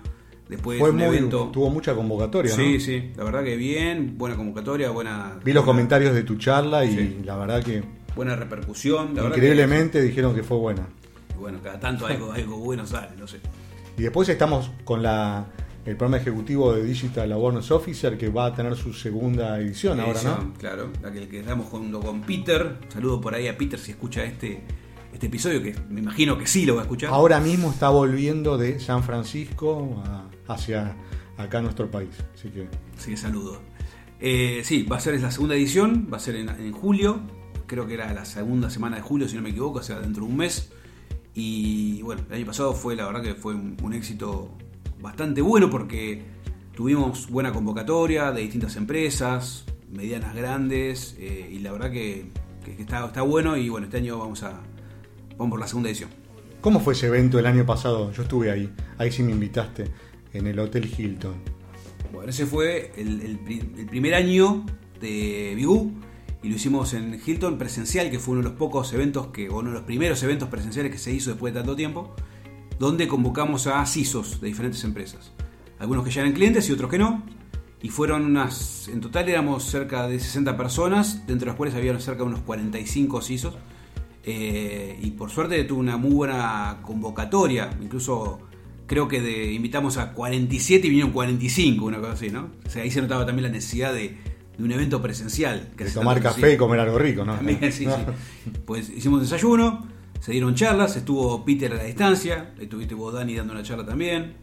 Después 0.48 0.78
fue 0.78 0.90
un 0.90 0.96
muy, 0.96 1.06
evento. 1.06 1.50
tuvo 1.52 1.70
mucha 1.70 1.94
convocatoria, 1.94 2.54
Sí, 2.54 2.74
¿no? 2.74 2.80
sí, 2.80 3.12
la 3.16 3.24
verdad 3.24 3.42
que 3.42 3.56
bien, 3.56 4.18
buena 4.18 4.36
convocatoria, 4.36 4.90
buena. 4.90 5.38
Vi 5.42 5.52
los 5.52 5.64
comentarios 5.64 6.14
de 6.14 6.22
tu 6.22 6.36
charla 6.36 6.84
y 6.84 6.94
Sí. 6.94 7.18
la 7.24 7.36
verdad 7.36 7.62
que 7.64 7.82
Buena 8.14 8.36
repercusión, 8.36 9.14
la 9.14 9.24
increíblemente 9.24 10.02
dijeron 10.02 10.34
que 10.34 10.42
fue 10.42 10.58
buena. 10.58 10.86
bueno, 11.40 11.58
cada 11.62 11.80
tanto 11.80 12.06
algo, 12.06 12.30
algo 12.34 12.58
bueno 12.58 12.86
sale, 12.86 13.16
no 13.18 13.26
sé. 13.26 13.38
Y 13.96 14.02
después 14.02 14.28
estamos 14.28 14.70
con 14.84 15.02
la 15.02 15.46
el 15.84 15.96
programa 15.96 16.18
ejecutivo 16.18 16.72
de 16.74 16.84
Digital 16.84 17.32
Awareness 17.32 17.70
Officer 17.72 18.16
que 18.16 18.28
va 18.28 18.46
a 18.46 18.54
tener 18.54 18.76
su 18.76 18.92
segunda 18.92 19.58
edición 19.58 19.98
ahora, 20.00 20.22
¿no? 20.22 20.52
Claro, 20.54 20.90
la 21.02 21.10
que, 21.12 21.26
que 21.28 21.40
estamos 21.40 21.66
junto 21.66 22.00
con 22.00 22.20
Peter. 22.22 22.78
Saludo 22.88 23.20
por 23.20 23.34
ahí 23.34 23.48
a 23.48 23.56
Peter 23.58 23.78
si 23.80 23.90
escucha 23.90 24.22
este, 24.24 24.62
este 25.12 25.26
episodio, 25.26 25.60
que 25.62 25.74
me 25.90 26.00
imagino 26.00 26.38
que 26.38 26.46
sí 26.46 26.64
lo 26.66 26.74
va 26.76 26.82
a 26.82 26.84
escuchar. 26.84 27.10
Ahora 27.10 27.40
mismo 27.40 27.70
está 27.70 27.88
volviendo 27.88 28.56
de 28.58 28.78
San 28.78 29.02
Francisco 29.02 30.02
a- 30.06 30.28
hacia 30.52 30.94
acá 31.36 31.60
nuestro 31.60 31.90
país. 31.90 32.10
Así 32.34 32.48
que 32.50 32.68
Sí, 32.96 33.16
saludo. 33.16 33.60
Eh, 34.20 34.62
sí, 34.64 34.84
va 34.84 34.98
a 34.98 35.00
ser 35.00 35.20
la 35.20 35.32
segunda 35.32 35.56
edición, 35.56 36.08
va 36.12 36.18
a 36.18 36.20
ser 36.20 36.36
en, 36.36 36.48
en 36.48 36.70
julio, 36.72 37.20
creo 37.66 37.88
que 37.88 37.94
era 37.94 38.12
la 38.14 38.24
segunda 38.24 38.70
semana 38.70 38.96
de 38.96 39.02
julio, 39.02 39.26
si 39.28 39.34
no 39.34 39.42
me 39.42 39.50
equivoco, 39.50 39.80
o 39.80 39.82
sea, 39.82 39.98
dentro 39.98 40.24
de 40.24 40.30
un 40.30 40.36
mes. 40.36 40.70
Y 41.34 42.02
bueno, 42.02 42.22
el 42.28 42.36
año 42.36 42.46
pasado 42.46 42.72
fue, 42.74 42.94
la 42.94 43.06
verdad 43.06 43.22
que 43.22 43.34
fue 43.34 43.54
un, 43.54 43.76
un 43.82 43.94
éxito 43.94 44.52
bastante 45.02 45.42
bueno 45.42 45.68
porque 45.68 46.22
tuvimos 46.74 47.28
buena 47.28 47.52
convocatoria 47.52 48.32
de 48.32 48.40
distintas 48.40 48.76
empresas, 48.76 49.64
medianas, 49.90 50.34
grandes, 50.34 51.16
eh, 51.18 51.50
y 51.52 51.58
la 51.58 51.72
verdad 51.72 51.90
que, 51.90 52.30
que- 52.64 52.76
que 52.76 52.82
está, 52.82 53.04
está 53.04 53.22
bueno 53.22 53.56
y 53.56 53.68
bueno, 53.68 53.86
este 53.86 53.98
año 53.98 54.18
vamos 54.18 54.42
a 54.42 54.60
vamos 55.36 55.50
por 55.50 55.60
la 55.60 55.66
segunda 55.66 55.88
edición. 55.90 56.08
¿Cómo 56.60 56.78
fue 56.80 56.94
ese 56.94 57.08
evento 57.08 57.38
el 57.38 57.46
año 57.46 57.66
pasado? 57.66 58.12
Yo 58.12 58.22
estuve 58.22 58.50
ahí, 58.50 58.72
ahí 58.96 59.10
sí 59.10 59.22
me 59.24 59.32
invitaste, 59.32 59.86
en 60.32 60.46
el 60.46 60.58
Hotel 60.60 60.88
Hilton. 60.96 61.34
Bueno, 62.12 62.30
ese 62.30 62.46
fue 62.46 62.92
el, 62.96 63.20
el 63.20 63.38
pri- 63.38 63.68
el 63.78 63.86
primer 63.86 64.14
año 64.14 64.64
de 65.00 65.54
Bigú 65.56 65.90
y 66.42 66.48
lo 66.48 66.54
hicimos 66.56 66.94
en 66.94 67.20
Hilton 67.24 67.58
presencial, 67.58 68.10
que 68.10 68.18
fue 68.20 68.32
uno 68.34 68.42
de 68.44 68.50
los 68.50 68.58
pocos 68.58 68.92
eventos 68.92 69.28
que, 69.28 69.48
o 69.48 69.58
uno 69.58 69.70
de 69.70 69.74
los 69.74 69.82
primeros 69.84 70.22
eventos 70.22 70.48
presenciales 70.48 70.92
que 70.92 70.98
se 70.98 71.12
hizo 71.12 71.30
después 71.30 71.52
de 71.52 71.60
tanto 71.60 71.74
tiempo, 71.74 72.14
donde 72.82 73.06
convocamos 73.06 73.68
a 73.68 73.86
CISOs 73.86 74.40
de 74.40 74.48
diferentes 74.48 74.82
empresas. 74.82 75.30
Algunos 75.78 76.04
que 76.04 76.10
ya 76.10 76.22
eran 76.22 76.32
clientes 76.32 76.68
y 76.68 76.72
otros 76.72 76.90
que 76.90 76.98
no. 76.98 77.22
Y 77.80 77.90
fueron 77.90 78.24
unas, 78.24 78.88
en 78.88 79.00
total 79.00 79.28
éramos 79.28 79.62
cerca 79.62 80.08
de 80.08 80.18
60 80.18 80.56
personas, 80.56 81.24
dentro 81.24 81.44
de 81.44 81.46
las 81.46 81.54
cuales 81.54 81.76
había 81.76 81.96
cerca 82.00 82.24
de 82.24 82.30
unos 82.30 82.40
45 82.40 83.22
CISOs. 83.22 83.54
Eh, 84.24 84.98
y 85.00 85.12
por 85.12 85.30
suerte 85.30 85.62
tuvo 85.62 85.78
una 85.78 85.96
muy 85.96 86.10
buena 86.10 86.78
convocatoria, 86.82 87.70
incluso 87.80 88.40
creo 88.86 89.06
que 89.06 89.20
de, 89.20 89.52
invitamos 89.52 89.96
a 89.96 90.12
47 90.12 90.84
y 90.84 90.90
vinieron 90.90 91.12
45, 91.12 91.84
una 91.84 91.98
cosa 91.98 92.14
así, 92.14 92.30
¿no? 92.30 92.50
O 92.66 92.68
sea, 92.68 92.82
ahí 92.82 92.90
se 92.90 93.00
notaba 93.00 93.24
también 93.24 93.44
la 93.44 93.52
necesidad 93.52 93.92
de, 93.92 94.16
de 94.58 94.64
un 94.64 94.72
evento 94.72 95.00
presencial. 95.00 95.70
que 95.76 95.84
De 95.84 95.92
tomar 95.92 96.20
café 96.20 96.54
y 96.54 96.56
comer 96.56 96.80
algo 96.80 96.98
rico, 96.98 97.24
¿no? 97.24 97.36
También, 97.36 97.60
sí, 97.72 97.84
sí. 97.84 98.50
Pues 98.66 98.90
hicimos 98.90 99.20
desayuno, 99.20 99.86
se 100.22 100.30
dieron 100.30 100.54
charlas, 100.54 100.94
estuvo 100.94 101.44
Peter 101.44 101.72
a 101.72 101.74
la 101.74 101.82
distancia, 101.82 102.54
estuviste 102.60 102.94
vos 102.94 103.12
Dani 103.12 103.34
dando 103.34 103.54
una 103.54 103.64
charla 103.64 103.84
también, 103.84 104.34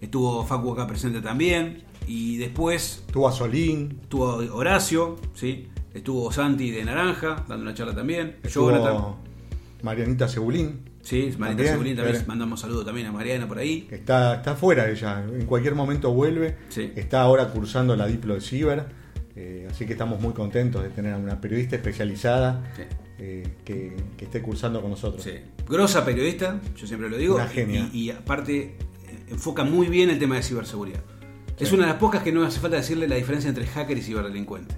estuvo 0.00 0.42
Facu 0.46 0.72
acá 0.72 0.86
presente 0.86 1.20
también, 1.20 1.82
y 2.06 2.38
después 2.38 3.02
Estuvo 3.06 3.28
a 3.28 3.32
Solín, 3.32 3.98
estuvo 4.00 4.36
Horacio, 4.56 5.18
¿sí? 5.34 5.68
estuvo 5.92 6.32
Santi 6.32 6.70
de 6.70 6.82
Naranja 6.86 7.44
dando 7.46 7.62
una 7.62 7.74
charla 7.74 7.94
también, 7.94 8.36
estuvo 8.42 8.70
Jonathan, 8.70 9.16
Marianita 9.82 10.28
Cebulín, 10.28 10.80
sí, 11.02 11.24
Mariana 11.38 11.48
También, 11.48 11.68
Segulín 11.68 11.96
también, 11.96 12.14
claro. 12.16 12.28
mandamos 12.28 12.60
saludo 12.60 12.82
también 12.82 13.06
a 13.08 13.12
Mariana 13.12 13.46
por 13.46 13.58
ahí. 13.58 13.86
está, 13.90 14.36
está 14.36 14.54
fuera 14.56 14.88
ella, 14.88 15.22
en 15.30 15.44
cualquier 15.44 15.74
momento 15.74 16.10
vuelve, 16.14 16.56
Sí. 16.70 16.90
está 16.96 17.20
ahora 17.20 17.48
cursando 17.48 17.94
la 17.96 18.06
Diplo 18.06 18.32
de 18.32 18.40
Ciber, 18.40 18.86
eh, 19.36 19.68
así 19.70 19.84
que 19.84 19.92
estamos 19.92 20.22
muy 20.22 20.32
contentos 20.32 20.82
de 20.82 20.88
tener 20.88 21.12
a 21.12 21.18
una 21.18 21.38
periodista 21.38 21.76
especializada 21.76 22.64
Sí. 22.76 22.82
Eh, 23.24 23.58
que, 23.64 23.96
que 24.16 24.24
esté 24.24 24.42
cursando 24.42 24.80
con 24.80 24.90
nosotros. 24.90 25.22
Sí. 25.22 25.34
Grosa 25.68 26.04
periodista, 26.04 26.60
yo 26.76 26.86
siempre 26.88 27.08
lo 27.08 27.16
digo. 27.16 27.36
Una 27.36 27.46
genia. 27.46 27.88
Y, 27.92 28.06
y 28.06 28.10
aparte 28.10 28.60
eh, 28.62 28.76
enfoca 29.28 29.62
muy 29.62 29.86
bien 29.86 30.10
el 30.10 30.18
tema 30.18 30.34
de 30.34 30.42
ciberseguridad. 30.42 31.02
Es 31.56 31.70
una 31.70 31.82
de 31.82 31.92
las 31.92 32.00
pocas 32.00 32.24
que 32.24 32.32
no 32.32 32.42
hace 32.42 32.58
falta 32.58 32.78
decirle 32.78 33.06
la 33.06 33.14
diferencia 33.14 33.48
entre 33.48 33.64
hacker 33.66 33.96
y 33.96 34.02
ciberdelincuente. 34.02 34.74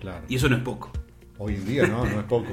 Claro. 0.00 0.24
Y 0.28 0.34
eso 0.34 0.48
no 0.48 0.56
es 0.56 0.62
poco. 0.62 0.90
Hoy 1.38 1.54
en 1.54 1.64
día, 1.64 1.86
¿no? 1.86 2.04
No 2.04 2.18
es 2.18 2.24
poco. 2.24 2.48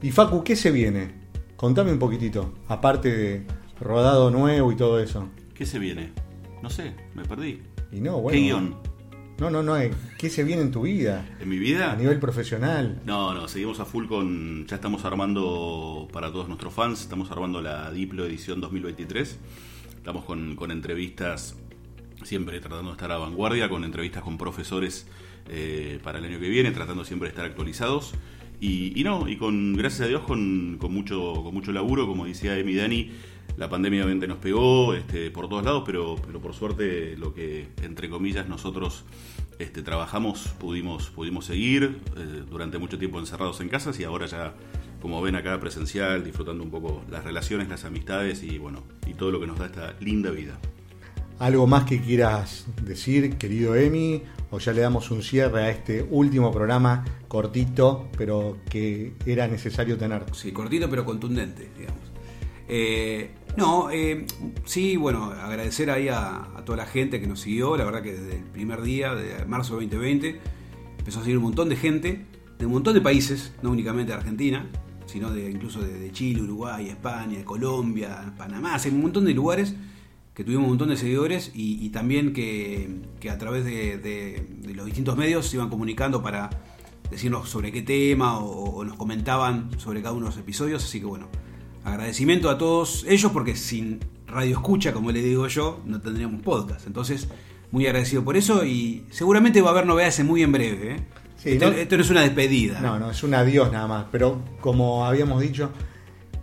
Y 0.00 0.12
Facu, 0.12 0.44
¿qué 0.44 0.54
se 0.54 0.70
viene? 0.70 1.10
Contame 1.56 1.90
un 1.90 1.98
poquitito, 1.98 2.54
aparte 2.68 3.10
de 3.10 3.46
rodado 3.80 4.30
nuevo 4.30 4.70
y 4.70 4.76
todo 4.76 5.00
eso. 5.00 5.28
¿Qué 5.54 5.66
se 5.66 5.80
viene? 5.80 6.12
No 6.62 6.70
sé, 6.70 6.94
me 7.16 7.24
perdí. 7.24 7.62
Y 7.90 8.00
no, 8.00 8.20
bueno. 8.20 8.36
¿Qué 8.38 8.44
guion? 8.44 8.76
No, 9.38 9.50
no, 9.50 9.62
no, 9.62 9.78
eh, 9.78 9.92
¿qué 10.18 10.30
se 10.30 10.42
viene 10.42 10.62
en 10.62 10.72
tu 10.72 10.82
vida? 10.82 11.24
¿En 11.40 11.48
mi 11.48 11.58
vida? 11.58 11.92
A 11.92 11.96
nivel 11.96 12.18
profesional. 12.18 13.00
No, 13.06 13.32
no, 13.34 13.46
seguimos 13.46 13.78
a 13.78 13.84
full 13.84 14.06
con. 14.06 14.66
Ya 14.66 14.74
estamos 14.74 15.04
armando 15.04 16.08
para 16.12 16.32
todos 16.32 16.48
nuestros 16.48 16.74
fans, 16.74 17.02
estamos 17.02 17.30
armando 17.30 17.62
la 17.62 17.92
Diplo 17.92 18.24
edición 18.24 18.60
2023. 18.60 19.38
Estamos 19.94 20.24
con, 20.24 20.56
con 20.56 20.72
entrevistas, 20.72 21.54
siempre 22.24 22.58
tratando 22.58 22.90
de 22.90 22.96
estar 22.96 23.12
a 23.12 23.18
vanguardia, 23.18 23.68
con 23.68 23.84
entrevistas 23.84 24.24
con 24.24 24.38
profesores 24.38 25.06
eh, 25.48 26.00
para 26.02 26.18
el 26.18 26.24
año 26.24 26.40
que 26.40 26.48
viene, 26.48 26.72
tratando 26.72 27.04
siempre 27.04 27.28
de 27.28 27.30
estar 27.30 27.44
actualizados. 27.44 28.14
Y, 28.60 29.00
y 29.00 29.04
no, 29.04 29.28
y 29.28 29.36
con, 29.36 29.76
gracias 29.76 30.00
a 30.00 30.08
Dios, 30.08 30.22
con, 30.22 30.78
con 30.80 30.92
mucho, 30.92 31.44
con 31.44 31.54
mucho 31.54 31.70
laburo, 31.70 32.08
como 32.08 32.26
decía 32.26 32.58
Emi 32.58 32.74
Dani, 32.74 33.12
la 33.58 33.68
pandemia 33.68 34.04
obviamente 34.04 34.28
nos 34.28 34.38
pegó 34.38 34.94
este, 34.94 35.32
por 35.32 35.48
todos 35.48 35.64
lados, 35.64 35.82
pero, 35.84 36.14
pero 36.24 36.40
por 36.40 36.54
suerte 36.54 37.16
lo 37.16 37.34
que, 37.34 37.66
entre 37.82 38.08
comillas, 38.08 38.48
nosotros 38.48 39.04
este, 39.58 39.82
trabajamos, 39.82 40.54
pudimos, 40.60 41.10
pudimos 41.10 41.46
seguir 41.46 42.00
eh, 42.16 42.44
durante 42.48 42.78
mucho 42.78 42.98
tiempo 42.98 43.18
encerrados 43.18 43.60
en 43.60 43.68
casas 43.68 43.98
y 43.98 44.04
ahora 44.04 44.26
ya, 44.26 44.54
como 45.02 45.20
ven 45.20 45.34
acá 45.34 45.58
presencial, 45.58 46.22
disfrutando 46.22 46.62
un 46.62 46.70
poco 46.70 47.02
las 47.10 47.24
relaciones, 47.24 47.68
las 47.68 47.84
amistades 47.84 48.44
y 48.44 48.58
bueno, 48.58 48.84
y 49.08 49.14
todo 49.14 49.32
lo 49.32 49.40
que 49.40 49.48
nos 49.48 49.58
da 49.58 49.66
esta 49.66 49.94
linda 49.98 50.30
vida. 50.30 50.56
¿Algo 51.40 51.66
más 51.66 51.84
que 51.84 52.00
quieras 52.00 52.66
decir, 52.84 53.38
querido 53.38 53.74
Emi? 53.74 54.22
¿O 54.50 54.60
ya 54.60 54.72
le 54.72 54.82
damos 54.82 55.10
un 55.10 55.22
cierre 55.22 55.62
a 55.64 55.70
este 55.70 56.06
último 56.08 56.52
programa 56.52 57.04
cortito, 57.26 58.08
pero 58.16 58.58
que 58.70 59.14
era 59.26 59.48
necesario 59.48 59.98
tener? 59.98 60.24
Sí, 60.32 60.52
cortito 60.52 60.88
pero 60.88 61.04
contundente, 61.04 61.68
digamos. 61.76 62.08
Eh, 62.68 63.30
no, 63.58 63.90
eh, 63.90 64.24
sí, 64.64 64.96
bueno, 64.96 65.24
agradecer 65.24 65.90
ahí 65.90 66.08
a, 66.08 66.36
a 66.56 66.64
toda 66.64 66.78
la 66.78 66.86
gente 66.86 67.20
que 67.20 67.26
nos 67.26 67.40
siguió. 67.40 67.76
La 67.76 67.84
verdad 67.84 68.02
que 68.02 68.12
desde 68.12 68.38
el 68.38 68.44
primer 68.44 68.82
día, 68.82 69.14
de 69.14 69.44
marzo 69.44 69.76
de 69.76 69.86
2020, 69.86 70.40
empezó 70.98 71.18
a 71.20 71.22
seguir 71.22 71.38
un 71.38 71.44
montón 71.44 71.68
de 71.68 71.76
gente 71.76 72.24
de 72.58 72.66
un 72.66 72.72
montón 72.72 72.94
de 72.94 73.00
países, 73.00 73.52
no 73.62 73.70
únicamente 73.70 74.12
de 74.12 74.18
Argentina, 74.18 74.70
sino 75.06 75.30
de 75.30 75.50
incluso 75.50 75.80
de, 75.80 76.10
Chile, 76.12 76.42
Uruguay, 76.42 76.88
España, 76.88 77.44
Colombia, 77.44 78.32
Panamá, 78.36 78.76
hay 78.76 78.90
un 78.90 79.02
montón 79.02 79.24
de 79.24 79.34
lugares 79.34 79.74
que 80.34 80.44
tuvimos 80.44 80.64
un 80.64 80.70
montón 80.70 80.88
de 80.88 80.96
seguidores 80.96 81.50
y, 81.54 81.88
también 81.90 82.32
que, 82.32 83.00
a 83.28 83.38
través 83.38 83.64
de 83.64 84.46
los 84.72 84.86
distintos 84.86 85.16
medios 85.16 85.46
se 85.46 85.56
iban 85.56 85.68
comunicando 85.68 86.22
para 86.22 86.50
decirnos 87.10 87.48
sobre 87.48 87.72
qué 87.72 87.82
tema 87.82 88.38
o, 88.38 88.76
o 88.76 88.84
nos 88.84 88.96
comentaban 88.96 89.70
sobre 89.78 90.00
cada 90.00 90.12
uno 90.12 90.26
de 90.26 90.30
los 90.30 90.38
episodios. 90.38 90.84
Así 90.84 91.00
que 91.00 91.06
bueno, 91.06 91.28
agradecimiento 91.88 92.50
a 92.50 92.58
todos 92.58 93.04
ellos 93.08 93.30
porque 93.32 93.56
sin 93.56 94.00
radio 94.26 94.52
escucha, 94.56 94.92
como 94.92 95.10
le 95.10 95.20
digo 95.22 95.46
yo, 95.48 95.80
no 95.86 96.00
tendríamos 96.00 96.42
podcast. 96.42 96.86
Entonces, 96.86 97.28
muy 97.70 97.86
agradecido 97.86 98.24
por 98.24 98.36
eso 98.36 98.64
y 98.64 99.04
seguramente 99.10 99.60
va 99.62 99.68
a 99.68 99.72
haber 99.72 99.86
novedades 99.86 100.18
en 100.20 100.26
muy 100.26 100.42
en 100.42 100.52
breve. 100.52 100.92
¿eh? 100.94 101.00
Sí, 101.36 101.50
esto, 101.50 101.70
no- 101.70 101.76
esto 101.76 101.96
no 101.96 102.02
es 102.02 102.10
una 102.10 102.20
despedida. 102.22 102.80
No, 102.80 102.98
no, 102.98 103.10
es 103.10 103.22
un 103.22 103.34
adiós 103.34 103.70
nada 103.72 103.86
más. 103.86 104.06
Pero 104.10 104.40
como 104.60 105.06
habíamos 105.06 105.40
dicho, 105.40 105.70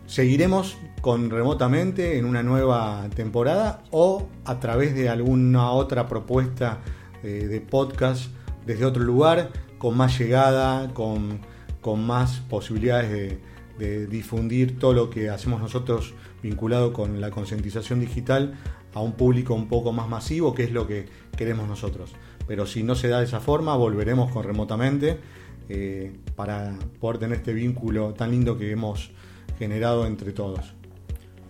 seguiremos 0.05 0.77
con 1.01 1.29
remotamente 1.29 2.17
en 2.17 2.25
una 2.25 2.41
nueva 2.43 3.07
temporada 3.15 3.83
o 3.91 4.27
a 4.45 4.59
través 4.59 4.95
de 4.95 5.09
alguna 5.09 5.71
otra 5.71 6.07
propuesta 6.07 6.79
eh, 7.23 7.47
de 7.47 7.61
podcast 7.61 8.27
desde 8.65 8.85
otro 8.85 9.03
lugar, 9.03 9.51
con 9.77 9.95
más 9.95 10.17
llegada, 10.17 10.91
con, 10.93 11.39
con 11.81 12.05
más 12.05 12.37
posibilidades 12.49 13.11
de, 13.11 13.39
de 13.77 14.07
difundir 14.07 14.79
todo 14.79 14.93
lo 14.93 15.09
que 15.09 15.29
hacemos 15.29 15.61
nosotros 15.61 16.13
vinculado 16.41 16.93
con 16.93 17.19
la 17.21 17.31
concientización 17.31 17.99
digital 17.99 18.53
a 18.93 19.01
un 19.01 19.13
público 19.13 19.53
un 19.53 19.67
poco 19.67 19.91
más 19.91 20.07
masivo, 20.07 20.55
que 20.55 20.63
es 20.63 20.71
lo 20.71 20.87
que 20.87 21.07
queremos 21.37 21.67
nosotros. 21.67 22.13
Pero 22.47 22.65
si 22.65 22.83
no 22.83 22.95
se 22.95 23.07
da 23.09 23.19
de 23.19 23.25
esa 23.25 23.39
forma, 23.39 23.75
volveremos 23.75 24.31
con 24.31 24.43
remotamente 24.43 25.19
eh, 25.67 26.15
para 26.35 26.77
poder 26.99 27.17
tener 27.17 27.37
este 27.37 27.53
vínculo 27.53 28.13
tan 28.13 28.31
lindo 28.31 28.57
que 28.57 28.71
hemos 28.71 29.11
generado 29.57 30.05
entre 30.05 30.31
todos. 30.31 30.73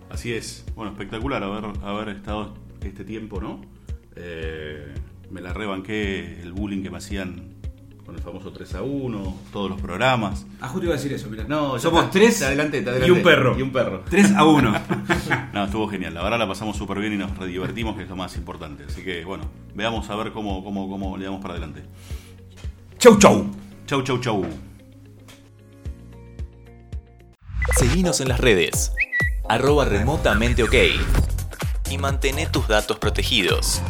Así 0.08 0.32
es, 0.32 0.64
bueno, 0.74 0.92
espectacular 0.92 1.42
haber, 1.42 1.64
haber 1.82 2.08
estado 2.16 2.54
este 2.82 3.04
tiempo, 3.04 3.40
¿no? 3.40 3.60
Eh, 4.14 4.94
me 5.30 5.40
la 5.40 5.52
rebanqué 5.52 6.40
el 6.40 6.52
bullying 6.52 6.82
que 6.82 6.90
me 6.90 6.98
hacían 6.98 7.55
con 8.06 8.14
el 8.14 8.22
famoso 8.22 8.52
3 8.52 8.76
a 8.76 8.82
1, 8.82 9.36
todos 9.52 9.68
los 9.68 9.80
programas. 9.80 10.46
Ah, 10.60 10.68
justo 10.68 10.84
iba 10.84 10.94
a 10.94 10.96
decir 10.96 11.12
eso, 11.12 11.28
mira. 11.28 11.44
No, 11.48 11.76
somos 11.80 12.04
está. 12.04 12.12
tres 12.12 12.38
Te 12.38 12.44
adelanté, 12.44 12.80
te 12.82 13.06
y 13.06 13.10
un 13.10 13.20
perro. 13.20 13.58
Y 13.58 13.62
un 13.62 13.72
perro. 13.72 14.04
3 14.08 14.32
a 14.36 14.44
1. 14.44 14.74
No, 15.52 15.64
estuvo 15.64 15.88
genial. 15.88 16.14
La 16.14 16.22
verdad 16.22 16.38
la 16.38 16.46
pasamos 16.46 16.76
súper 16.76 17.00
bien 17.00 17.14
y 17.14 17.16
nos 17.16 17.36
redivertimos, 17.36 17.96
que 17.96 18.04
es 18.04 18.08
lo 18.08 18.14
más 18.14 18.36
importante. 18.36 18.84
Así 18.88 19.02
que, 19.02 19.24
bueno, 19.24 19.44
veamos 19.74 20.08
a 20.08 20.14
ver 20.14 20.30
cómo, 20.30 20.62
cómo, 20.62 20.88
cómo 20.88 21.16
le 21.16 21.24
damos 21.24 21.40
para 21.40 21.54
adelante. 21.54 21.82
chau, 22.98 23.18
chau. 23.18 23.46
Chau, 23.86 24.02
chau, 24.02 24.20
chau. 24.20 24.46
Seguinos 27.76 28.20
en 28.20 28.28
las 28.28 28.38
redes. 28.38 28.92
Arroba 29.48 29.84
remotamente 29.84 30.62
ok. 30.62 30.74
Y 31.90 31.98
mantén 31.98 32.36
tus 32.52 32.68
datos 32.68 32.98
protegidos. 32.98 33.82